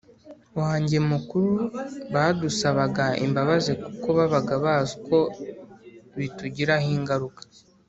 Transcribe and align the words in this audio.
wanjye 0.59 0.97
mukuru 1.11 1.51
badusabaga 2.13 3.05
imbabazi 3.25 3.71
kuko 3.83 4.07
babaga 4.17 4.53
bazi 4.65 4.91
uko 4.99 5.17
bitugiraho 6.17 6.87
ingaruka 6.97 7.41